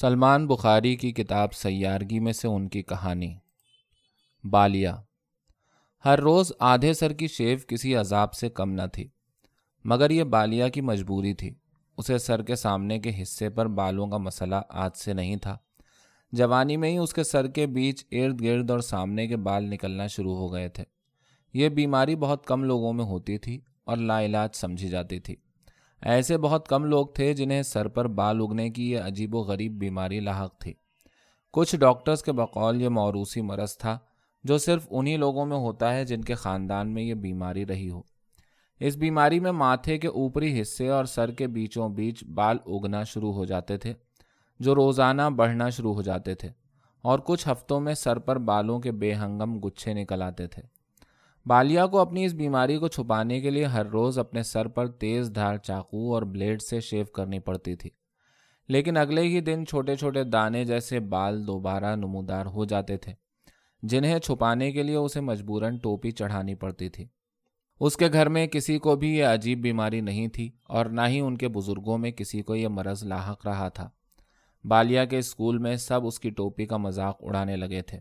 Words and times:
سلمان 0.00 0.46
بخاری 0.46 0.96
کی 0.96 1.12
کتاب 1.12 1.54
سیارگی 1.54 2.20
میں 2.20 2.32
سے 2.32 2.48
ان 2.48 2.68
کی 2.68 2.82
کہانی۔ 2.82 3.34
بالیا 4.44 4.96
ہر 6.04 6.18
روز 6.18 6.52
آدھے 6.58 6.92
سر 6.94 7.12
کی 7.12 7.26
شیو 7.26 7.58
کسی 7.68 7.94
عذاب 7.94 8.34
سے 8.34 8.48
کم 8.48 8.70
نہ 8.70 8.82
تھی، 8.92 9.08
مگر 9.84 10.10
یہ 10.10 10.24
بالیا 10.24 10.68
کی 10.68 10.80
مجبوری 10.80 11.34
تھی۔ 11.34 11.54
اسے 11.96 12.18
سر 12.18 12.42
کے 12.42 12.56
سامنے 12.56 12.98
کے 12.98 13.22
حصے 13.22 13.50
پر 13.50 13.66
بالوں 13.66 14.06
کا 14.06 14.16
مسئلہ 14.16 14.54
آج 14.68 14.90
سے 14.96 15.12
نہیں 15.12 15.36
تھا۔ 15.36 15.56
جوانی 16.32 16.76
میں 16.76 16.90
ہی 16.90 16.96
اس 16.96 17.12
کے 17.12 17.24
سر 17.24 17.46
کے 17.46 17.66
بیچ 17.66 18.04
ارد 18.12 18.40
گرد 18.40 18.70
اور 18.70 18.80
سامنے 18.80 19.26
کے 19.26 19.36
بال 19.36 19.64
نکلنا 19.64 20.06
شروع 20.06 20.36
ہو 20.36 20.52
گئے 20.52 20.68
تھے۔ 20.68 20.84
یہ 21.52 21.68
بیماری 21.68 22.16
بہت 22.16 22.46
کم 22.46 22.64
لوگوں 22.64 22.92
میں 22.92 23.04
ہوتی 23.04 23.38
تھی 23.38 23.60
اور 23.84 23.96
لا 23.96 24.24
علاج 24.24 24.50
سمجھی 24.54 24.88
جاتی 24.88 25.20
تھی۔ 25.20 25.36
ایسے 26.02 26.38
بہت 26.38 26.68
کم 26.68 26.84
لوگ 26.84 27.06
تھے 27.06 27.34
جنہیں 27.34 27.62
سر 27.62 27.88
پر 27.88 28.06
بال 28.08 28.40
اگنے 28.40 28.70
کی 28.70 28.90
یہ 28.90 28.98
عجیب 28.98 29.34
و 29.34 29.38
غریب 29.38 29.72
بیماری 29.72 30.20
لاحق 30.20 30.58
تھی۔ 30.58 30.74
کچھ 31.52 31.76
ڈاکٹرز 31.76 32.22
کے 32.22 32.32
بقول 32.32 32.82
یہ 32.82 32.88
موروثی 32.88 33.40
مرض 33.40 33.76
تھا 33.76 33.98
جو 34.44 34.58
صرف 34.58 34.86
انہی 34.90 35.16
لوگوں 35.16 35.46
میں 35.46 35.56
ہوتا 35.56 35.94
ہے 35.94 36.04
جن 36.04 36.20
کے 36.20 36.34
خاندان 36.34 36.94
میں 36.94 37.02
یہ 37.02 37.14
بیماری 37.14 37.66
رہی 37.66 37.90
ہو۔ 37.90 38.02
اس 38.80 38.96
بیماری 38.96 39.40
میں 39.40 39.52
ماتھے 39.52 39.98
کے 39.98 40.08
اوپری 40.08 40.60
حصے 40.60 40.88
اور 40.88 41.04
سر 41.04 41.30
کے 41.30 41.46
بیچوں 41.46 41.88
بیچ 41.88 42.24
بال 42.24 42.56
اگنا 42.66 43.02
شروع 43.02 43.32
ہو 43.32 43.44
جاتے 43.44 43.76
تھے، 43.76 43.92
جو 44.60 44.74
روزانہ 44.74 45.22
بڑھنا 45.36 45.70
شروع 45.70 45.94
ہو 45.94 46.02
جاتے 46.02 46.34
تھے 46.34 46.48
اور 47.02 47.18
کچھ 47.18 47.48
ہفتوں 47.48 47.80
میں 47.80 47.94
سر 47.94 48.18
پر 48.18 48.38
بالوں 48.38 48.80
کے 48.80 48.92
بے 48.92 49.14
ہنگم 49.14 49.58
گچھے 49.64 49.94
نکل 49.94 50.22
آتے 50.22 50.46
تھے۔ 50.46 50.62
بالیا 51.46 51.86
کو 51.86 51.98
اپنی 51.98 52.24
اس 52.24 52.34
بیماری 52.34 52.78
کو 52.78 52.88
چھپانے 52.88 53.40
کے 53.40 53.50
لیے 53.50 53.64
ہر 53.64 53.86
روز 53.86 54.18
اپنے 54.18 54.42
سر 54.42 54.68
پر 54.68 54.86
تیز 54.86 55.32
دھار 55.34 55.56
چاقو 55.56 56.14
اور 56.14 56.22
بلیڈ 56.22 56.62
سے 56.62 56.80
شیو 56.80 57.04
کرنی 57.04 57.38
پڑتی 57.38 57.74
تھی۔ 57.74 57.90
لیکن 58.68 58.96
اگلے 58.96 59.22
ہی 59.22 59.40
دن 59.40 59.66
چھوٹے 59.66 59.96
چھوٹے 59.96 60.24
دانے 60.24 60.64
جیسے 60.64 61.00
بال 61.00 61.46
دوبارہ 61.46 61.96
نمودار 61.96 62.46
ہو 62.46 62.64
جاتے 62.64 62.96
تھے، 62.96 63.12
جنہیں 63.82 64.18
چھپانے 64.18 64.72
کے 64.72 64.82
لیے 64.82 64.96
اسے 64.96 65.20
مجبوراً 65.20 65.78
ٹوپی 65.78 66.10
چڑھانی 66.10 66.54
پڑتی 66.54 66.88
تھی۔ 66.88 67.06
اس 67.80 67.96
کے 67.96 68.08
گھر 68.12 68.28
میں 68.28 68.46
کسی 68.46 68.78
کو 68.78 68.96
بھی 68.96 69.18
یہ 69.18 69.24
عجیب 69.24 69.60
بیماری 69.60 70.00
نہیں 70.00 70.28
تھی 70.28 70.50
اور 70.64 70.86
نہ 70.86 71.00
ہی 71.08 71.20
ان 71.20 71.36
کے 71.36 71.48
بزرگوں 71.48 71.98
میں 71.98 72.10
کسی 72.10 72.42
کو 72.42 72.54
یہ 72.54 72.68
مرض 72.68 73.04
لاحق 73.04 73.46
رہا 73.46 73.68
تھا۔ 73.68 73.90
بالیا 74.64 75.04
کے 75.04 75.18
اسکول 75.18 75.58
میں 75.58 75.76
سب 75.76 76.06
اس 76.06 76.20
کی 76.20 76.30
ٹوپی 76.30 76.66
کا 76.66 76.76
مذاق 76.76 77.16
اڑانے 77.20 77.56
لگے 77.56 77.82
تھے۔ 77.82 78.00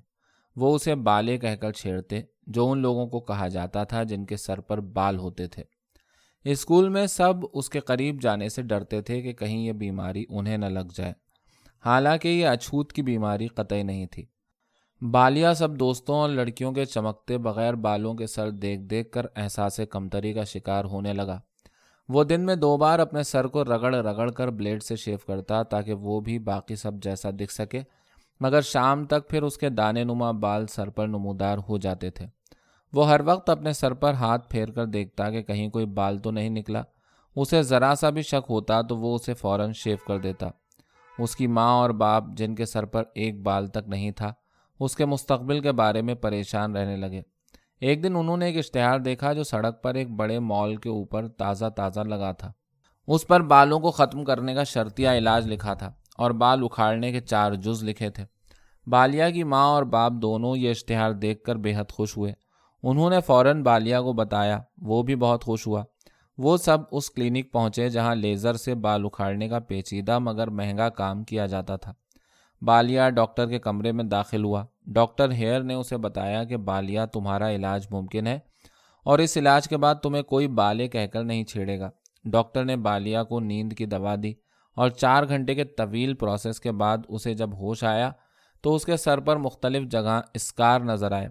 وہ 0.58 0.76
اسے 0.76 0.96
بالے 0.96 1.38
کہہ 1.38 1.56
کر 1.56 1.72
چھیڑتے 1.72 2.22
جو 2.48 2.72
ان 2.72 2.78
لوگوں 2.78 3.08
کو 3.08 3.20
کہا 3.20 3.48
جاتا 3.48 3.84
تھا 3.84 4.04
جن 4.04 4.26
کے 4.26 4.38
سر 4.38 4.60
پر 4.60 4.80
بال 4.80 5.18
ہوتے 5.18 5.48
تھے۔ 5.48 5.64
اسکول 6.44 6.90
میں 6.90 7.08
سب 7.08 7.34
اس 7.54 7.70
کے 7.70 7.80
قریب 7.80 8.22
جانے 8.22 8.50
سے 8.50 8.62
ڈرتے 8.62 9.02
تھے 9.02 9.22
کہ 9.22 9.34
کہیں 9.34 9.58
یہ 9.58 9.72
بیماری 9.72 10.26
انہیں 10.30 10.58
نہ 10.58 10.66
لگ 10.66 10.94
جائے۔ 10.96 11.14
حالانکہ 11.86 12.28
یہ 12.28 12.48
اچھوت 12.48 12.94
کی 12.94 13.02
بیماری 13.02 13.48
قطعی 13.48 13.84
نہیں 13.84 14.06
تھی۔ 14.06 14.26
بالیا 15.12 15.54
سب 15.54 15.80
دوستوں 15.80 16.16
اور 16.16 16.30
لڑکیوں 16.30 16.72
کے 16.72 16.86
چمکتے 16.86 17.38
بغیر 17.38 17.74
بالوں 17.74 18.14
کے 18.14 18.28
سر 18.28 18.50
دیکھ 18.50 18.82
دیکھ 18.82 19.12
کر 19.12 19.26
احساس 19.36 19.80
کمتری 19.90 20.34
کا 20.34 20.44
شکار 20.44 20.86
ہونے 20.86 21.14
لگا۔ 21.14 21.40
وہ 22.10 22.24
دن 22.24 22.42
میں 22.42 22.56
دو 22.56 22.78
بار 22.78 23.00
اپنے 23.00 23.24
سر 23.24 23.48
کو 23.48 23.64
رگڑ 23.64 23.96
رگڑ 23.96 24.32
کر 24.32 24.48
بلیڈ 24.48 24.84
سے 24.84 24.96
شیو 24.96 25.18
کرتا 25.28 25.64
تاکہ 25.64 25.94
وہ 25.94 26.20
بھی 26.20 26.40
باقی 26.40 26.76
سب 26.76 26.92
جیسا 26.94 27.30
دکھ 27.30 27.54
سکے۔ 27.54 27.82
مگر 28.40 28.62
شام 28.62 29.06
تک 29.06 29.30
پھر 29.30 29.44
اس 29.44 29.58
کے 29.58 29.70
دانے 29.70 30.04
نما 30.04 30.32
بال 30.32 30.68
سر 30.68 30.90
پر 30.90 31.08
نمودار 31.08 31.58
ہو 31.70 31.78
جاتے 31.78 32.10
تھے۔ 32.10 32.26
وہ 32.94 33.10
ہر 33.10 33.22
وقت 33.26 33.50
اپنے 33.50 33.74
سر 33.74 33.94
پر 33.94 34.14
ہاتھ 34.14 34.50
پھیر 34.50 34.72
کر 34.72 34.86
دیکھتا 34.86 35.30
کہ 35.30 35.42
کہیں 35.42 35.70
کوئی 35.70 35.86
بال 35.86 36.18
تو 36.18 36.32
نہیں 36.32 36.50
نکلا۔ 36.50 36.82
اسے 37.36 37.64
ذرا 37.64 37.94
سا 37.96 38.10
بھی 38.10 38.22
شک 38.22 38.46
ہوتا 38.50 38.82
تو 38.82 38.98
وہ 38.98 39.16
اسے 39.16 39.34
فوراً 39.34 39.72
شیو 39.72 39.98
کر 40.08 40.18
دیتا۔ 40.18 40.48
اس 41.20 41.36
کی 41.36 41.48
ماں 41.48 41.74
اور 41.74 41.90
باپ 41.90 42.24
جن 42.38 42.56
کے 42.56 42.66
سر 42.66 42.86
پر 42.86 43.04
ایک 43.16 43.42
بال 43.42 43.68
تک 43.68 43.88
نہیں 43.88 44.12
تھا، 44.12 44.34
اس 44.80 44.96
کے 44.96 45.06
مستقبل 45.06 45.60
کے 45.60 45.72
بارے 45.72 46.02
میں 46.02 46.16
پریشان 46.16 46.76
رہنے 46.76 46.96
لگے۔ 46.96 47.22
ایک 47.80 48.04
دن 48.04 48.16
انہوں 48.16 48.38
نے 48.38 48.46
ایک 48.46 48.58
اشتہار 48.58 49.00
دیکھا 49.00 49.34
جو 49.34 49.44
سڑک 49.44 49.84
پر 49.84 49.96
ایک 49.96 50.12
بڑے 50.12 50.40
مال 50.40 50.76
کے 50.76 50.90
اوپر 50.90 51.28
تازہ 51.28 51.66
تازہ 51.76 52.00
لگا 52.00 52.32
تھا۔ 52.32 52.52
اس 53.08 53.28
پر 53.28 53.42
بالوں 53.42 53.80
کو 53.80 53.92
ختم 53.92 54.24
کرنے 54.24 54.54
کا 54.54 54.64
شرطیہ 54.64 55.10
علاج 55.10 55.48
لکھا 55.48 55.74
تھا 55.74 55.92
اور 56.18 56.32
بال 56.32 56.64
اکھاڑنے 56.64 57.12
کے 57.12 57.20
چار 57.20 57.52
جز 57.52 57.84
لکھے 57.84 58.10
تھے۔ 58.10 58.26
بالیا 58.88 59.30
کی 59.30 59.44
ماں 59.44 59.66
اور 59.66 59.84
باپ 59.84 60.12
دونوں 60.12 60.58
یہ 60.58 60.70
اشتہار 60.70 61.12
دیکھ 61.12 61.44
کر 61.44 61.56
بے 61.56 61.76
حد 61.76 61.92
خوش 61.92 62.18
ہوئے۔ 62.18 62.34
انہوں 62.84 63.10
نے 63.10 63.22
فوراً 63.22 63.64
بالیا 63.64 64.02
کو 64.02 64.14
بتایا، 64.14 64.60
وہ 64.78 65.04
بھی 65.04 65.16
بہت 65.16 65.44
خوش 65.44 65.68
ہوا۔ 65.68 65.84
وہ 66.38 66.58
سب 66.58 66.78
اس 66.92 67.12
کلینک 67.12 67.52
پہنچے 67.52 67.90
جہاں 67.90 68.16
لیزر 68.16 68.54
سے 68.54 68.76
بال 68.76 69.06
اکھاڑنے 69.06 69.50
کا 69.50 69.60
پیچیدہ 69.60 70.20
مگر 70.20 70.48
مہنگا 70.48 70.90
کام 70.90 71.24
کیا 71.24 71.46
جاتا 71.46 71.76
تھا۔ 71.76 71.94
بالیا 72.62 73.10
ڈاکٹر 73.10 73.48
کے 73.48 73.60
کمرے 73.60 73.92
میں 73.92 74.04
داخل 74.04 74.44
ہوا۔ 74.44 74.66
ڈاکٹر 74.86 75.32
ہیئر 75.32 75.62
نے 75.62 75.74
اسے 75.74 75.98
بتایا 75.98 76.44
کہ 76.44 76.58
بالیا 76.58 77.06
تمہارا 77.06 77.52
علاج 77.52 77.88
ممکن 77.92 78.28
ہے 78.28 78.40
اور 79.04 79.20
اس 79.20 79.38
علاج 79.38 79.68
کے 79.68 79.78
بعد 79.78 79.96
تمہیں 79.96 80.24
کوئی 80.24 80.48
بالے 80.48 80.88
کہہ 80.88 81.08
کر 81.08 81.24
نہیں 81.24 81.44
چھیڑے 81.44 81.80
گا۔ 81.80 81.90
ڈاکٹر 82.26 82.66
نے 82.66 82.76
بالیا 82.76 83.24
کو 83.24 83.40
نیند 83.40 83.74
کی 83.74 83.86
دوا 83.86 84.16
دی 84.24 84.34
اور 84.76 84.90
چار 84.90 85.24
گھنٹے 85.28 85.56
کے 85.56 85.64
طویل 85.64 86.14
پروسیس 86.14 86.60
کے 86.60 86.72
بعد 86.72 86.98
اسے 87.08 87.34
جب 87.34 87.54
ہوش 87.54 87.84
آیا 87.84 88.12
تو 88.62 88.76
اس 88.76 88.86
کے 88.86 88.98
سر 88.98 89.20
پر 89.20 89.38
مختلف 89.38 89.92
جگہ 89.92 90.22
اسکار 90.34 90.80
نظر 90.80 91.12
آئے۔ 91.12 91.30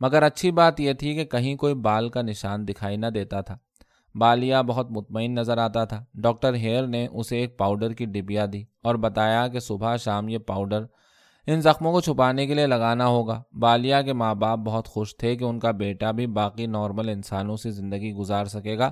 مگر 0.00 0.22
اچھی 0.22 0.50
بات 0.50 0.80
یہ 0.80 0.92
تھی 0.92 1.14
کہ 1.14 1.24
کہیں 1.24 1.56
کوئی 1.56 1.74
بال 1.74 2.08
کا 2.08 2.22
نشان 2.22 2.68
دکھائی 2.68 2.96
نہ 2.96 3.06
دیتا 3.06 3.40
تھا۔ 3.40 3.58
بالیا 4.14 4.62
بہت 4.62 4.90
مطمئن 4.90 5.34
نظر 5.34 5.58
آتا 5.58 5.84
تھا۔ 5.84 6.04
ڈاکٹر 6.14 6.54
ہیئر 6.54 6.86
نے 6.86 7.06
اسے 7.12 7.38
ایک 7.38 7.58
پاؤڈر 7.58 7.92
کی 7.92 8.04
ڈبیا 8.04 8.46
دی 8.52 8.64
اور 8.82 8.94
بتایا 8.94 9.48
کہ 9.48 9.60
صبح 9.60 9.96
شام 9.96 10.28
یہ 10.28 10.38
پاؤڈر 10.38 10.84
ان 11.46 11.60
زخموں 11.60 11.92
کو 11.92 12.00
چھپانے 12.00 12.46
کے 12.46 12.54
لیے 12.54 12.66
لگانا 12.66 13.06
ہوگا۔ 13.06 13.42
بالیا 13.52 14.02
کے 14.02 14.12
ماں 14.12 14.34
باپ 14.34 14.58
بہت 14.58 14.88
خوش 14.88 15.16
تھے 15.16 15.36
کہ 15.36 15.44
ان 15.44 15.58
کا 15.58 15.70
بیٹا 15.70 16.10
بھی 16.10 16.26
باقی 16.26 16.66
نارمل 16.66 17.08
انسانوں 17.08 17.56
سے 17.56 17.70
زندگی 17.70 18.12
گزار 18.12 18.44
سکے 18.44 18.78
گا 18.78 18.90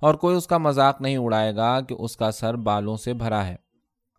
اور 0.00 0.14
کوئی 0.14 0.36
اس 0.36 0.46
کا 0.46 0.58
مذاق 0.58 1.00
نہیں 1.00 1.16
اڑائے 1.16 1.56
گا 1.56 1.80
کہ 1.80 1.94
اس 1.98 2.16
کا 2.16 2.30
سر 2.30 2.54
بالوں 2.54 2.96
سے 2.96 3.14
بھرا 3.14 3.46
ہے۔ 3.46 3.56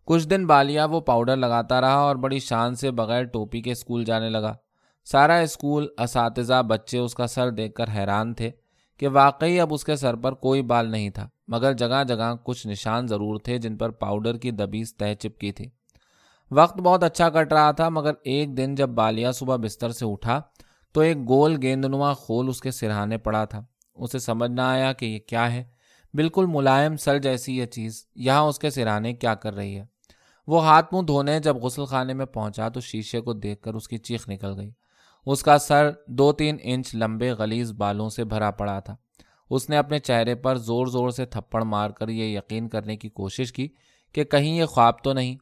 کچھ 0.04 0.28
دن 0.28 0.46
بالیا 0.46 0.84
وہ 0.84 1.00
پاؤڈر 1.00 1.36
لگاتا 1.36 1.80
رہا 1.80 1.94
اور 1.94 2.16
بڑی 2.16 2.38
شان 2.38 2.74
سے 2.74 2.90
بغیر 2.90 3.24
ٹوپی 3.24 3.60
کے 3.62 3.72
اسکول 3.72 4.04
جانے 4.04 4.28
لگا۔ 4.30 4.54
سارا 5.04 5.36
اسکول 5.36 5.86
اساتذہ 5.98 6.62
بچے 6.62 6.98
اس 6.98 7.14
کا 7.14 7.26
سر 7.26 7.50
دیکھ 7.50 7.74
کر 7.74 7.84
حیران 7.94 8.34
تھے 8.34 8.50
کہ 8.98 9.08
واقعی 9.08 9.60
اب 9.60 9.74
اس 9.74 9.84
کے 9.84 9.96
سر 9.96 10.16
پر 10.16 10.32
کوئی 10.32 10.62
بال 10.62 10.90
نہیں 10.90 11.10
تھا، 11.10 11.28
مگر 11.48 11.72
جگہ 11.72 12.04
جگہ 12.08 12.34
کچھ 12.44 12.66
نشان 12.66 13.08
ضرور 13.08 13.40
تھے 13.40 13.58
جن 13.58 13.76
پر 13.76 13.90
پاؤڈر 13.90 14.36
کی 14.36 14.50
دبیز 14.50 14.94
تہ 14.96 15.14
چپکی 15.20 15.52
تھی۔ 15.52 15.68
وقت 16.50 16.76
بہت 16.76 17.02
اچھا 17.02 17.28
کٹ 17.30 17.52
رہا 17.52 17.70
تھا، 17.70 17.88
مگر 17.88 18.12
ایک 18.24 18.56
دن 18.56 18.74
جب 18.74 18.88
بالیا 18.88 19.32
صبح 19.32 19.56
بستر 19.56 19.90
سے 19.90 20.06
اٹھا 20.06 20.40
تو 20.92 21.00
ایک 21.00 21.28
گول 21.28 21.56
گیندنما 21.62 22.12
خول 22.12 22.48
اس 22.48 22.60
کے 22.60 22.70
سرہانے 22.70 23.18
پڑا 23.18 23.44
تھا۔ 23.44 23.64
اسے 23.94 24.18
سمجھ 24.18 24.50
نہ 24.50 24.60
آیا 24.60 24.92
کہ 24.92 25.06
یہ 25.06 25.18
کیا 25.18 25.52
ہے۔ 25.52 25.64
بالکل 26.14 26.46
ملائم 26.46 26.96
سر 26.96 27.18
جیسی 27.18 27.56
یہ 27.56 27.66
چیز، 27.66 28.06
یہاں 28.14 28.42
اس 28.42 28.58
کے 28.58 28.70
سرہانے 28.70 29.12
کیا 29.12 29.34
کر 29.34 29.54
رہی 29.54 29.78
ہے؟ 29.78 29.93
وہ 30.46 30.64
ہاتھ 30.64 30.94
منہ 30.94 31.02
دھونے 31.02 31.40
جب 31.40 31.56
غسل 31.56 31.84
خانے 31.84 32.14
میں 32.14 32.26
پہنچا 32.26 32.68
تو 32.68 32.80
شیشے 32.80 33.20
کو 33.20 33.32
دیکھ 33.32 33.62
کر 33.62 33.74
اس 33.74 33.88
کی 33.88 33.98
چیخ 33.98 34.28
نکل 34.28 34.58
گئی۔ 34.58 34.70
اس 35.26 35.42
کا 35.42 35.58
سر 35.58 35.90
دو 36.06 36.32
تین 36.32 36.56
انچ 36.62 36.94
لمبے 36.94 37.30
غلیز 37.30 37.72
بالوں 37.72 38.08
سے 38.08 38.24
بھرا 38.24 38.50
پڑا 38.50 38.80
تھا۔ 38.80 38.96
اس 39.50 39.70
نے 39.70 39.76
اپنے 39.76 39.98
چہرے 39.98 40.34
پر 40.34 40.56
زور 40.56 40.86
زور 40.86 41.10
سے 41.10 41.26
تھپڑ 41.26 41.62
مار 41.62 41.90
کر 41.90 42.08
یہ 42.08 42.38
یقین 42.38 42.68
کرنے 42.68 42.96
کی 42.96 43.08
کوشش 43.08 43.52
کی 43.52 43.68
کہ 44.12 44.24
کہیں 44.24 44.56
یہ 44.56 44.64
خواب 44.64 45.02
تو 45.02 45.12
نہیں۔ 45.12 45.36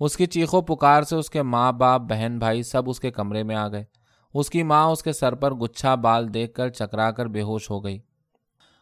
اس 0.00 0.16
کی 0.16 0.26
چیخوں 0.26 0.62
پکار 0.62 1.02
سے 1.02 1.16
اس 1.16 1.30
کے 1.30 1.42
ماں 1.42 1.72
باپ، 1.72 2.00
بہن 2.00 2.38
بھائی 2.38 2.62
سب 2.62 2.82
اس 2.86 3.00
کے 3.00 3.10
کمرے 3.10 3.42
میں 3.42 3.56
آ 3.56 3.68
گئے۔ 3.68 3.84
اس 4.34 4.50
کی 4.50 4.62
ماں 4.62 4.86
اس 4.86 5.02
کے 5.02 5.12
سر 5.12 5.34
پر 5.34 5.54
گچھا 5.54 5.94
بال 5.94 6.34
دیکھ 6.34 6.54
کر 6.54 6.68
چکرا 6.68 7.10
کر 7.10 7.26
بے 7.26 7.42
ہوش 7.42 7.70
ہو 7.70 7.84
گئی۔ 7.84 7.98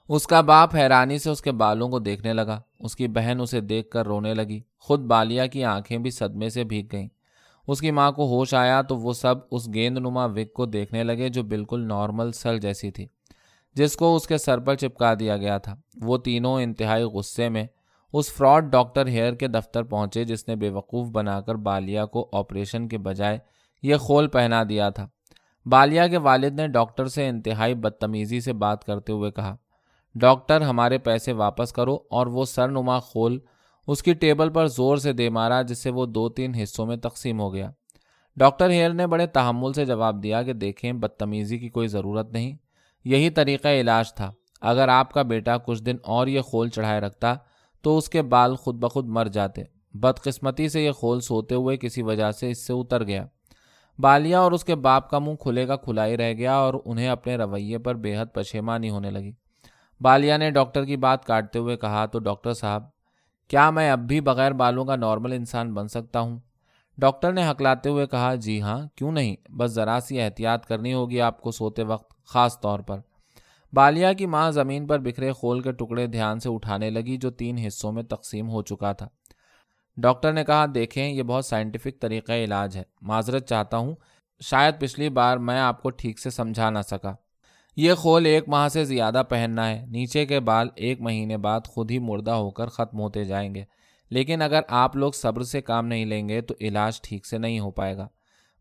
اس 0.09 0.27
کا 0.27 0.41
باپ 0.41 0.75
حیرانی 0.75 1.19
سے 1.19 1.31
اس 1.31 1.43
کے 1.43 1.53
بالوں 1.53 1.89
کو 1.89 1.99
دیکھنے 1.99 2.33
لگا۔ 2.33 2.61
اس 2.81 2.97
کی 2.97 3.09
بہن 3.09 3.41
اسے 3.41 3.61
دیکھ 3.61 3.91
کر 3.91 4.07
رونے 4.07 4.35
لگی۔ 4.35 4.61
خود 4.85 5.01
بالیا 5.01 5.47
کی 5.47 5.65
آنکھیں 5.65 5.99
بھی 5.99 6.11
صدمے 6.11 6.49
سے 6.49 6.65
بھیگ 6.65 6.87
گئیں۔ 6.93 7.09
اس 7.69 7.81
کی 7.81 7.91
ماں 7.91 8.11
کو 8.13 8.27
ہوش 8.29 8.55
آیا 8.55 8.81
تو 8.83 8.97
وہ 8.97 9.13
سب 9.13 9.35
اس 9.51 9.69
گیند 9.75 9.99
نما 9.99 10.25
وگ 10.25 10.53
کو 10.55 10.67
دیکھنے 10.67 11.03
لگے 11.03 11.29
جو 11.29 11.43
بالکل 11.43 11.87
نارمل 11.89 12.33
سر 12.33 12.59
جیسی 12.59 12.91
تھی، 12.91 13.07
جس 13.77 13.97
کو 13.97 14.15
اس 14.17 14.27
کے 14.27 14.39
سر 14.39 14.59
پر 14.59 14.75
چپکا 14.75 15.13
دیا 15.15 15.37
گیا 15.37 15.57
تھا۔ 15.59 15.75
وہ 16.03 16.19
تینوں 16.19 16.61
انتہائی 16.63 17.05
غصے 17.05 17.49
میں 17.49 17.65
اس 18.15 18.33
فراڈ 18.33 18.65
ڈاکٹر 18.65 19.07
ہیئر 19.07 19.33
کے 19.33 19.49
دفتر 19.49 19.83
پہنچے 19.83 20.25
جس 20.25 20.47
نے 20.49 20.57
بے 20.57 20.69
وقوف 20.69 21.09
بنا 21.09 21.41
کر 21.41 21.55
بالیا 21.55 22.05
کو 22.07 22.29
آپریشن 22.33 22.89
کے 22.89 22.99
بجائے 22.99 23.39
یہ 23.83 23.97
خول 23.97 24.29
پہنا 24.29 24.63
دیا 24.69 24.91
تھا۔ 24.91 25.07
بالیا 25.67 26.07
کے 26.09 26.19
والد 26.19 26.61
نے 26.61 26.67
ڈاکٹر 26.69 27.07
سے 27.07 27.29
انتہائی 27.29 27.75
بدتمیزی 27.75 28.41
سے 28.41 28.53
بات 28.53 28.85
کرتے 28.85 29.13
ہوئے 29.13 29.31
کہا، 29.31 29.57
ڈاکٹر 30.15 30.61
ہمارے 30.61 30.99
پیسے 30.99 31.33
واپس 31.33 31.73
کرو 31.73 31.99
اور 32.11 32.27
وہ 32.27 32.45
سر 32.45 32.69
نما 32.69 32.99
خول 32.99 33.39
اس 33.87 34.03
کی 34.03 34.15
ٹیبل 34.15 34.49
پر 34.49 34.67
زور 34.67 34.97
سے 34.97 35.13
دے 35.13 35.29
مارا، 35.29 35.63
جس 35.63 35.83
سے 35.83 35.91
وہ 35.91 36.07
دو 36.07 36.29
تین 36.29 36.55
حصوں 36.55 36.87
میں 36.87 36.97
تقسیم 36.97 37.41
ہو 37.41 37.55
گیا۔ 37.55 37.71
ڈاکٹر 38.37 38.71
ہیئر 38.71 38.91
نے 38.91 39.07
بڑے 39.07 39.27
تحمل 39.27 39.73
سے 39.73 39.85
جواب 39.85 40.23
دیا 40.23 40.43
کہ 40.43 40.53
دیکھیں، 40.53 40.93
بدتمیزی 40.93 41.59
کی 41.59 41.69
کوئی 41.69 41.89
ضرورت 41.89 42.33
نہیں۔ 42.33 42.57
یہی 43.05 43.31
طریقہ 43.31 43.69
علاج 43.69 44.15
تھا۔ 44.15 44.33
اگر 44.61 44.89
آپ 44.89 45.13
کا 45.13 45.23
بیٹا 45.23 45.57
کچھ 45.59 45.83
دن 45.83 45.97
اور 46.03 46.27
یہ 46.27 46.41
خول 46.41 46.69
چڑھائے 46.69 47.01
رکھتا، 47.01 47.35
تو 47.83 47.99
اس 47.99 48.09
کے 48.09 48.23
بال 48.23 48.57
خود 48.57 48.75
بخود 48.75 49.07
مر 49.07 49.27
جاتے۔ 49.27 49.63
بدقسمتی 49.95 50.69
سے 50.69 50.85
یہ 50.85 50.93
کھول 50.93 51.21
سوتے 51.21 51.55
ہوئے 51.55 51.77
کسی 51.77 52.03
وجہ 52.03 52.31
سے 52.31 52.51
اس 52.51 52.67
سے 52.67 52.73
اتر 52.73 53.05
گیا۔ 53.05 53.27
بالیا 53.99 54.41
اور 54.41 54.53
اس 54.53 54.65
کے 54.65 54.75
باپ 54.75 55.11
کا 55.11 55.19
منہ 55.19 55.35
کھلے 55.35 55.67
کا 55.67 55.77
کھلا 55.77 56.07
ہی 56.07 56.17
رہ 56.17 56.33
گیا 56.33 56.55
اور 56.55 56.75
انہیں 56.85 57.09
اپنے 57.09 57.37
رویے 57.37 57.79
پر 57.79 57.95
بے 57.95 58.17
حد 58.17 58.27
پشیمانی 58.35 58.91
ہونے 58.91 59.11
لگی۔ 59.11 59.33
بالیا 60.01 60.37
نے 60.37 60.51
ڈاکٹر 60.51 60.85
کی 60.85 60.97
بات 60.97 61.25
کاٹتے 61.25 61.59
ہوئے 61.59 61.77
کہا، 61.77 62.07
تو 62.07 62.19
ڈاکٹر 62.19 62.53
صاحب 62.53 62.94
کیا 63.49 63.71
میں 63.71 63.91
اب 63.91 63.99
بھی 63.99 64.21
بغیر 64.21 64.53
بالوں 64.53 64.85
کا 64.85 64.97
نارمل 64.97 65.33
انسان 65.33 65.75
بن 65.75 65.89
سکتا 65.89 66.21
ہوں؟ 66.21 66.39
ڈاکٹر 66.99 67.33
نے 67.33 67.51
ہکلاتے 67.51 67.89
ہوئے 67.89 68.07
کہا 68.07 68.35
جی 68.35 68.63
ہاں 68.63 68.89
کیوں 68.95 69.13
نہیں؟ 69.13 69.37
بس 69.51 69.71
ذرا 69.71 69.99
سی 70.05 70.21
احتیاط 70.21 70.67
کرنی 70.67 70.95
ہوگی 70.95 71.21
آپ 71.21 71.41
کو 71.41 71.51
سوتے 71.51 71.83
وقت، 71.83 72.25
خاص 72.25 72.61
طور 72.61 72.81
پر. 72.81 73.01
بالیا 73.73 74.13
کی 74.13 74.27
ماں 74.27 74.51
زمین 74.51 74.87
پر 74.87 74.99
بکھرے 74.99 75.33
خول 75.33 75.61
کے 75.61 75.73
ٹکڑے 75.73 76.07
دھیان 76.07 76.41
سے 76.41 76.49
اٹھانے 76.49 76.91
لگی، 76.91 77.17
جو 77.17 77.31
تین 77.31 77.59
حصوں 77.59 77.93
میں 77.93 78.03
تقسیم 78.03 78.51
ہو 78.51 78.63
چکا 78.63 78.93
تھا۔ 78.93 79.09
ڈاکٹر 79.97 80.33
نے 80.33 80.45
کہا، 80.45 80.67
دیکھیں، 80.75 81.09
یہ 81.09 81.23
بہت 81.23 81.45
سائنٹیفک 81.45 82.01
طریقہ 82.01 82.33
علاج 82.33 82.77
ہے۔ 82.77 82.83
معذرت 83.01 83.49
چاہتا 83.49 83.77
ہوں، 83.77 83.95
شاید 84.41 84.81
پچھلی 84.81 85.09
بار 85.09 85.37
میں 85.37 85.61
آپ 85.61 85.83
کو 85.83 85.91
ٹھیک 85.91 86.19
سے 86.19 86.31
سمجھا 86.31 86.71
نہ 86.71 86.79
سکا۔ 86.87 87.15
یہ 87.77 87.95
خول 87.95 88.27
ایک 88.27 88.49
ماہ 88.49 88.69
سے 88.69 88.85
زیادہ 88.85 89.23
پہننا 89.29 89.69
ہے۔ 89.69 89.87
نیچے 89.89 90.27
کے 90.27 90.41
بال 90.41 90.69
ایک 90.75 91.01
مہینے 91.01 91.37
بعد 91.37 91.61
خود 91.67 91.91
ہی 91.91 91.99
مردہ 91.99 92.31
ہو 92.31 92.51
کر 92.51 92.67
ختم 92.67 93.01
ہوتے 93.01 93.25
جائیں 93.25 93.55
گے۔ 93.55 93.65
لیکن 94.11 94.43
اگر 94.43 94.61
آپ 94.69 94.97
لوگ 94.97 95.13
صبر 95.13 95.43
سے 95.43 95.61
کام 95.61 95.87
نہیں 95.87 96.05
لیں 96.05 96.29
گے 96.29 96.41
تو 96.41 96.55
علاج 96.61 97.03
ٹھیک 97.03 97.27
سے 97.27 97.39
نہیں 97.39 97.61
ہو 97.61 97.71
پائے 97.71 97.97
گا۔ 97.97 98.09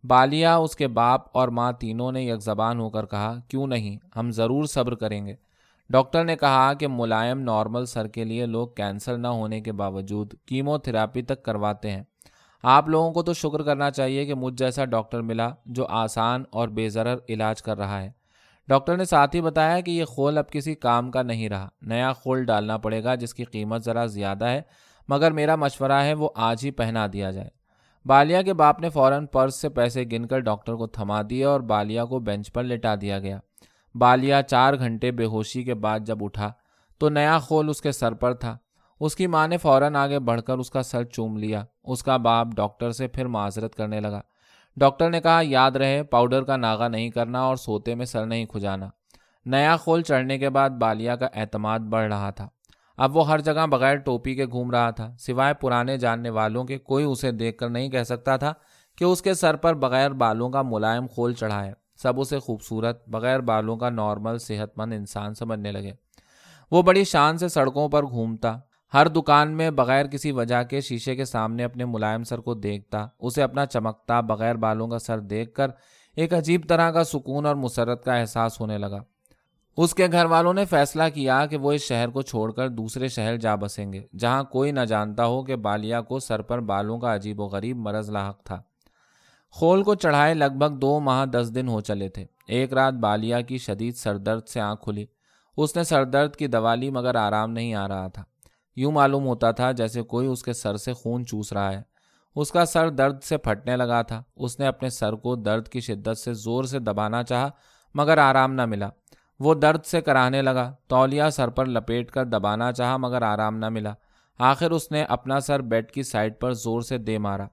بالیا 0.03 0.55
اس 0.55 0.75
کے 0.75 0.87
باپ 0.87 1.37
اور 1.37 1.47
ماں 1.47 1.71
تینوں 1.71 2.11
نے 2.11 2.23
یک 2.23 2.39
زبان 2.39 2.79
ہو 2.79 2.89
کر 2.89 3.05
کہا، 3.05 3.35
کیوں 3.47 3.67
نہیں؟ 3.67 3.97
ہم 4.15 4.31
ضرور 4.31 4.63
صبر 4.63 4.95
کریں 4.95 5.25
گے۔ 5.25 5.35
ڈاکٹر 5.89 6.23
نے 6.23 6.35
کہا 6.35 6.73
کہ 6.73 6.87
ملائم 6.87 7.39
نارمل 7.39 7.85
سر 7.85 8.07
کے 8.07 8.23
لیے 8.23 8.45
لوگ 8.45 8.67
کینسر 8.67 9.17
نہ 9.17 9.27
ہونے 9.27 9.61
کے 9.61 9.71
باوجود 9.71 10.33
کیمو 10.45 10.77
تھراپی 10.77 11.21
تک 11.21 11.43
کرواتے 11.43 11.91
ہیں۔ 11.91 12.03
آپ 12.63 12.89
لوگوں 12.89 13.11
کو 13.11 13.23
تو 13.23 13.33
شکر 13.33 13.61
کرنا 13.61 13.91
چاہیے 13.91 14.25
کہ 14.25 14.33
مجھ 14.33 14.55
جیسا 14.55 14.85
ڈاکٹر 14.85 15.21
ملا 15.21 15.49
جو 15.65 15.85
آسان 15.87 16.43
اور 16.51 16.67
بے 16.67 16.89
ضرر 16.89 17.17
علاج 17.29 17.61
کر 17.61 17.77
رہا 17.77 18.01
ہے۔ 18.01 18.22
ڈاکٹر 18.67 18.97
نے 18.97 19.05
ساتھ 19.05 19.35
ہی 19.35 19.41
بتایا 19.41 19.79
کہ 19.79 19.91
یہ 19.91 20.05
خول 20.05 20.37
اب 20.37 20.49
کسی 20.49 20.75
کام 20.75 21.11
کا 21.11 21.21
نہیں 21.21 21.49
رہا۔ 21.49 21.69
نیا 21.81 22.13
خول 22.13 22.45
ڈالنا 22.45 22.77
پڑے 22.77 23.03
گا 23.03 23.15
جس 23.15 23.33
کی 23.33 23.43
قیمت 23.43 23.85
ذرا 23.85 24.05
زیادہ 24.05 24.45
ہے، 24.45 24.61
مگر 25.07 25.31
میرا 25.31 25.55
مشورہ 25.55 26.03
ہے 26.03 26.13
وہ 26.13 26.29
آج 26.35 26.65
ہی 26.65 26.71
پہنا 26.71 27.07
دیا 27.13 27.31
جائے۔ 27.31 27.49
بالیا 28.05 28.41
کے 28.41 28.53
باپ 28.53 28.81
نے 28.81 28.89
فوراً 28.89 29.25
پرس 29.25 29.61
سے 29.61 29.69
پیسے 29.69 30.03
گن 30.11 30.25
کر 30.25 30.39
ڈاکٹر 30.39 30.75
کو 30.75 30.87
تھما 30.87 31.21
دیا 31.29 31.49
اور 31.49 31.59
بالیا 31.59 32.05
کو 32.05 32.19
بینچ 32.19 32.53
پر 32.53 32.63
لٹا 32.63 32.95
دیا 33.01 33.19
گیا۔ 33.19 33.39
بالیا 33.95 34.41
چار 34.41 34.73
گھنٹے 34.73 35.11
بے 35.11 35.25
ہوشی 35.25 35.63
کے 35.63 35.73
بعد 35.73 35.99
جب 35.99 36.23
اٹھا 36.23 36.51
تو 36.97 37.09
نیا 37.09 37.39
خول 37.39 37.69
اس 37.69 37.81
کے 37.81 37.91
سر 37.91 38.13
پر 38.13 38.33
تھا۔ 38.33 38.57
اس 38.99 39.15
کی 39.15 39.27
ماں 39.27 39.47
نے 39.47 39.57
فوراً 39.57 39.95
آگے 39.95 40.19
بڑھ 40.19 40.41
کر 40.41 40.57
اس 40.57 40.71
کا 40.71 40.83
سر 40.83 41.03
چوم 41.03 41.37
لیا۔ 41.37 41.65
اس 41.83 42.03
کا 42.03 42.17
باپ 42.17 42.47
ڈاکٹر 42.55 42.91
سے 42.91 43.07
پھر 43.07 43.25
معذرت 43.25 43.75
کرنے 43.75 43.99
لگا۔ 43.99 44.21
ڈاکٹر 44.77 45.09
نے 45.09 45.21
کہا، 45.21 45.39
یاد 45.43 45.71
رہے، 45.71 46.03
پاؤڈر 46.03 46.43
کا 46.43 46.57
ناغا 46.57 46.87
نہیں 46.87 47.09
کرنا 47.09 47.41
اور 47.41 47.55
سوتے 47.55 47.95
میں 47.95 48.05
سر 48.05 48.25
نہیں 48.25 48.45
کھجانا۔ 48.45 48.89
نیا 49.45 49.77
خول 49.77 50.01
چڑھنے 50.01 50.37
کے 50.37 50.49
بعد 50.49 50.69
بالیا 50.69 51.15
کا 51.15 51.27
اعتماد 51.33 51.79
بڑھ 51.79 52.13
رہا 52.13 52.29
تھا۔ 52.29 52.47
اب 52.97 53.17
وہ 53.17 53.27
ہر 53.27 53.39
جگہ 53.39 53.65
بغیر 53.67 53.95
ٹوپی 53.95 54.35
کے 54.35 54.45
گھوم 54.45 54.71
رہا 54.71 54.89
تھا۔ 54.89 55.11
سوائے 55.19 55.53
پرانے 55.53 55.97
جاننے 55.97 56.29
والوں 56.29 56.63
کے، 56.63 56.77
کوئی 56.77 57.05
اسے 57.05 57.31
دیکھ 57.31 57.57
کر 57.57 57.69
نہیں 57.69 57.89
کہہ 57.89 58.03
سکتا 58.03 58.37
تھا 58.37 58.53
کہ 58.97 59.03
اس 59.03 59.21
کے 59.21 59.33
سر 59.33 59.55
پر 59.55 59.73
بغیر 59.73 60.11
بالوں 60.11 60.49
کا 60.49 60.61
ملائم 60.61 61.05
خول 61.07 61.33
چڑھا 61.33 61.65
ہے۔ 61.65 61.73
سب 61.95 62.19
اسے 62.19 62.39
خوبصورت، 62.39 63.09
بغیر 63.09 63.39
بالوں 63.39 63.77
کا 63.77 63.89
نارمل 63.89 64.37
صحت 64.37 64.77
مند 64.77 64.93
انسان 64.93 65.33
سمجھنے 65.33 65.71
لگے۔ 65.71 65.91
وہ 66.71 66.81
بڑی 66.81 67.03
شان 67.03 67.37
سے 67.37 67.47
سڑکوں 67.47 67.89
پر 67.89 68.03
گھومتا۔ 68.03 68.57
ہر 68.93 69.07
دکان 69.07 69.51
میں 69.51 69.69
بغیر 69.69 70.05
کسی 70.05 70.31
وجہ 70.31 70.63
کے 70.63 70.81
شیشے 70.81 71.15
کے 71.15 71.25
سامنے 71.25 71.63
اپنے 71.63 71.85
ملائم 71.85 72.23
سر 72.23 72.39
کو 72.39 72.53
دیکھتا، 72.53 73.07
اسے 73.19 73.43
اپنا 73.43 73.65
چمکتا، 73.65 74.21
بغیر 74.21 74.55
بالوں 74.55 74.87
کا 74.87 74.99
سر 74.99 75.19
دیکھ 75.19 75.53
کر 75.53 75.71
ایک 76.15 76.33
عجیب 76.33 76.61
طرح 76.69 76.91
کا 76.91 77.03
سکون 77.03 77.45
اور 77.45 77.55
مسرت 77.55 78.03
کا 78.03 78.15
احساس 78.15 78.61
ہونے 78.61 78.77
لگا۔ 78.77 78.97
اس 79.77 79.95
کے 79.95 80.07
گھر 80.11 80.25
والوں 80.25 80.53
نے 80.53 80.65
فیصلہ 80.65 81.03
کیا 81.13 81.45
کہ 81.45 81.57
وہ 81.57 81.71
اس 81.71 81.81
شہر 81.81 82.09
کو 82.09 82.21
چھوڑ 82.21 82.51
کر 82.51 82.69
دوسرے 82.69 83.07
شہر 83.07 83.37
جا 83.37 83.55
بسیں 83.55 83.93
گے، 83.93 84.01
جہاں 84.19 84.43
کوئی 84.43 84.71
نہ 84.71 84.79
جانتا 84.79 85.25
ہو 85.25 85.43
کہ 85.43 85.55
بالیا 85.55 86.01
کو 86.01 86.19
سر 86.19 86.41
پر 86.41 86.59
بالوں 86.59 86.99
کا 86.99 87.15
عجیب 87.15 87.39
و 87.39 87.45
غریب 87.45 87.77
مرض 87.77 88.09
لاحق 88.09 88.43
تھا۔ 88.43 88.61
خول 89.49 89.83
کو 89.83 89.95
چڑھائے 89.95 90.33
لگ 90.33 90.57
بھگ 90.57 90.75
دو 90.75 90.99
ماہ 90.99 91.25
دس 91.25 91.55
دن 91.55 91.67
ہو 91.67 91.81
چلے 91.81 92.09
تھے۔ 92.09 92.25
ایک 92.47 92.73
رات 92.73 92.93
بالیا 92.93 93.41
کی 93.41 93.57
شدید 93.57 93.95
سر 93.95 94.17
درد 94.17 94.47
سے 94.47 94.59
آنکھ 94.59 94.83
کھلی۔ 94.83 95.05
اس 95.57 95.75
نے 95.75 95.83
سر 95.83 96.03
درد 96.03 96.35
کی 96.35 96.47
دوا 96.47 96.75
لی 96.75 96.89
مگر 96.89 97.15
آرام 97.15 97.51
نہیں 97.51 97.73
آ 97.73 97.87
رہا 97.87 98.07
تھا۔ 98.07 98.23
یوں 98.75 98.91
معلوم 98.91 99.25
ہوتا 99.25 99.51
تھا 99.51 99.71
جیسے 99.71 100.01
کوئی 100.01 100.27
اس 100.27 100.43
کے 100.43 100.53
سر 100.53 100.77
سے 100.77 100.93
خون 100.93 101.25
چوس 101.25 101.53
رہا 101.53 101.73
ہے۔ 101.73 101.81
اس 102.35 102.51
کا 102.51 102.65
سر 102.65 102.89
درد 102.89 103.23
سے 103.23 103.37
پھٹنے 103.37 103.77
لگا 103.77 104.01
تھا۔ 104.01 104.23
اس 104.35 104.59
نے 104.59 104.67
اپنے 104.67 104.89
سر 104.89 105.13
کو 105.13 105.35
درد 105.35 105.67
کی 105.67 105.79
شدت 105.79 106.17
سے 106.17 106.33
زور 106.33 106.63
سے 106.63 106.79
دبانا 106.79 107.23
چاہا، 107.23 107.49
مگر 107.93 108.17
آرام 108.17 108.53
نہ 108.53 108.65
ملا۔ 108.65 108.89
وہ 109.39 109.53
درد 109.53 109.85
سے 109.85 110.01
کرانے 110.01 110.41
لگا، 110.41 110.75
تولیہ 110.87 111.23
سر 111.31 111.47
پر 111.47 111.65
لپیٹ 111.65 112.11
کر 112.11 112.25
دبانا 112.25 112.71
چاہا، 112.71 112.97
مگر 112.97 113.21
آرام 113.21 113.57
نہ 113.57 113.69
ملا۔ 113.69 113.93
آخر 114.39 114.71
اس 114.71 114.91
نے 114.91 115.03
اپنا 115.03 115.39
سر 115.39 115.59
بیڈ 115.59 115.91
کی 115.91 116.03
سائڈ 116.03 116.33
پر 116.39 116.53
زور 116.53 116.81
سے 116.81 116.97
دے 116.97 117.17
مارا۔ 117.17 117.47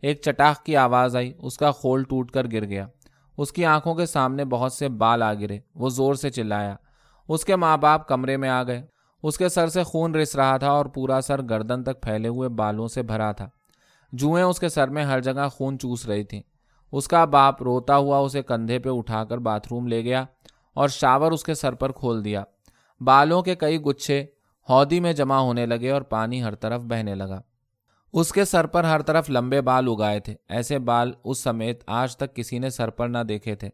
ایک 0.00 0.20
چٹاخ 0.20 0.62
کی 0.62 0.76
آواز 0.76 1.16
آئی، 1.16 1.32
اس 1.38 1.58
کا 1.58 1.70
خول 1.70 2.02
ٹوٹ 2.02 2.30
کر 2.30 2.46
گر 2.52 2.64
گیا۔ 2.64 2.86
اس 3.38 3.52
کی 3.52 3.64
آنکھوں 3.64 3.94
کے 3.94 4.06
سامنے 4.06 4.44
بہت 4.44 4.72
سے 4.72 4.88
بال 4.88 5.22
آ 5.22 5.34
گرے، 5.34 5.58
وہ 5.74 5.88
زور 5.88 6.14
سے 6.14 6.30
چلایا۔ 6.30 6.76
اس 7.28 7.44
کے 7.44 7.56
ماں 7.56 7.76
باپ 7.76 8.08
کمرے 8.08 8.36
میں 8.36 8.48
آ 8.48 8.62
گئے۔ 8.62 8.86
اس 9.22 9.38
کے 9.38 9.48
سر 9.48 9.68
سے 9.68 9.82
خون 9.82 10.14
رس 10.14 10.36
رہا 10.36 10.56
تھا 10.56 10.70
اور 10.70 10.86
پورا 10.86 11.20
سر 11.20 11.42
گردن 11.42 11.84
تک 11.84 12.02
پھیلے 12.02 12.28
ہوئے 12.28 12.48
بالوں 12.48 12.88
سے 12.88 13.02
بھرا 13.02 13.32
تھا۔ 13.32 13.48
جوئیں 14.12 14.44
اس 14.44 14.60
کے 14.60 14.68
سر 14.68 14.88
میں 14.88 15.04
ہر 15.04 15.20
جگہ 15.20 15.48
خون 15.48 15.78
چوس 15.78 16.06
رہی 16.06 16.24
تھیں۔ 16.24 16.42
اس 16.92 17.08
کا 17.08 17.24
باپ 17.24 17.62
روتا 17.62 17.96
ہوا 17.96 18.18
اسے 18.18 18.42
کندھے 18.42 18.78
پہ 18.78 18.88
اٹھا 18.88 19.24
کر 19.24 19.38
باتھ 19.38 19.68
روم 19.70 19.86
لے 19.86 20.04
گیا 20.04 20.24
اور 20.74 20.88
شاور 20.88 21.32
اس 21.32 21.44
کے 21.44 21.54
سر 21.54 21.72
پر 21.72 21.92
کھول 21.92 22.24
دیا۔ 22.24 22.44
بالوں 23.00 23.42
کے 23.42 23.54
کئی 23.54 23.82
گچھے 23.82 24.26
ہودی 24.68 25.00
میں 25.00 25.12
جمع 25.12 25.36
ہونے 25.36 25.66
لگے 25.66 25.90
اور 25.90 26.02
پانی 26.02 26.42
ہر 26.42 26.54
طرف 26.54 26.80
بہنے 26.80 27.14
لگا۔ 27.14 27.40
اس 28.12 28.32
کے 28.32 28.44
سر 28.44 28.66
پر 28.66 28.84
ہر 28.84 29.02
طرف 29.02 29.30
لمبے 29.30 29.60
بال 29.60 29.88
اگائے 29.88 30.20
تھے۔ 30.20 30.34
ایسے 30.48 30.78
بال 30.78 31.12
اس 31.24 31.38
سمیت 31.38 31.84
آج 31.86 32.16
تک 32.16 32.36
کسی 32.36 32.58
نے 32.58 32.70
سر 32.70 32.90
پر 32.90 33.08
نہ 33.08 33.18
دیکھے 33.18 33.54
تھے۔ 33.54 33.68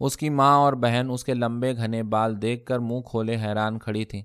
اس 0.00 0.16
کی 0.16 0.30
ماں 0.30 0.56
اور 0.56 0.72
بہن 0.72 1.08
اس 1.10 1.24
کے 1.24 1.34
لمبے 1.34 1.76
گھنے 1.76 2.02
بال 2.02 2.42
دیکھ 2.42 2.66
کر 2.66 2.78
منہ 2.78 3.00
کھولے 3.00 3.36
حیران 3.36 3.78
کھڑی 3.78 4.04
تھیں۔ 4.04 4.22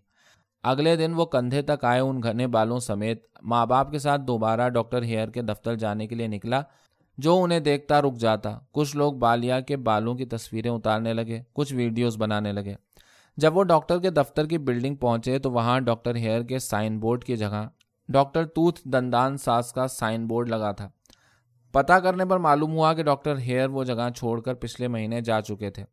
اگلے 0.67 0.95
دن 0.95 1.13
وہ 1.13 1.25
کندھے 1.25 1.61
تک 1.61 1.85
آئے 1.85 1.99
ان 1.99 2.23
گھنے 2.23 2.47
بالوں 2.47 2.79
سمیت 2.79 3.25
ماں 3.43 3.65
باپ 3.65 3.91
کے 3.91 3.99
ساتھ 3.99 4.21
دوبارہ 4.21 4.69
ڈاکٹر 4.69 5.03
ہیئر 5.03 5.27
کے 5.27 5.41
دفتر 5.41 5.75
جانے 5.75 6.07
کے 6.07 6.15
لیے 6.15 6.27
نکلا، 6.27 6.61
جو 7.17 7.43
انہیں 7.43 7.59
دیکھتا 7.59 8.01
رک 8.01 8.15
جاتا۔ 8.15 8.59
کچھ 8.71 8.95
لوگ 8.97 9.13
بالیا 9.13 9.59
کے 9.59 9.77
بالوں 9.77 10.15
کی 10.15 10.25
تصویریں 10.25 10.71
اتارنے 10.71 11.13
لگے، 11.13 11.43
کچھ 11.53 11.73
ویڈیوز 11.73 12.17
بنانے 12.17 12.51
لگے۔ 12.51 12.75
جب 13.37 13.57
وہ 13.57 13.63
ڈاکٹر 13.63 13.99
کے 13.99 14.09
دفتر 14.09 14.45
کی 14.45 14.57
بلڈنگ 14.57 14.95
پہنچے 14.95 15.39
تو 15.39 15.51
وہاں 15.51 15.79
ڈاکٹر 15.79 16.15
ہیئر 16.15 16.41
کے 16.41 16.59
سائن 16.59 16.99
بورڈ 16.99 17.23
کی 17.23 17.35
جگہ 17.35 17.67
ڈاکٹر 18.09 18.45
توتھ 18.45 18.81
دندان 18.85 19.37
ساس 19.37 19.73
کا 19.73 19.87
سائن 19.87 20.27
بورڈ 20.27 20.49
لگا 20.49 20.71
تھا۔ 20.71 20.89
پتا 21.71 21.99
کرنے 21.99 22.25
پر 22.25 22.37
معلوم 22.37 22.71
ہوا 22.71 22.93
کہ 22.93 23.03
ڈاکٹر 23.03 23.37
ہیئر 23.37 23.69
وہ 23.69 23.83
جگہ 23.83 24.09
چھوڑ 24.15 24.41
کر 24.41 24.53
پچھلے 24.53 24.87
مہینے 24.87 25.21
جا 25.21 25.41
چکے 25.41 25.69
تھے۔ 25.69 25.83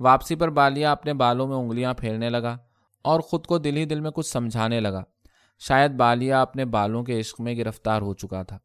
واپسی 0.00 0.34
پر 0.34 0.50
بالیا 0.50 0.92
اپنے 0.92 1.14
بالوں 1.14 1.46
میں 1.46 1.56
انگلیاں 1.56 1.94
پھیرنے 1.94 2.30
لگا۔ 2.30 2.56
اور 3.08 3.20
خود 3.20 3.46
کو 3.46 3.58
دل 3.58 3.76
ہی 3.76 3.84
دل 3.84 4.00
میں 4.00 4.10
کچھ 4.10 4.26
سمجھانے 4.26 4.80
لگا۔ 4.80 5.02
شاید 5.58 5.90
بالیا 5.90 6.42
اپنے 6.42 6.64
بالوں 6.64 7.04
کے 7.04 7.20
عشق 7.20 7.40
میں 7.40 7.54
گرفتار 7.54 8.02
ہو 8.02 8.14
چکا 8.14 8.42
تھا۔ 8.42 8.58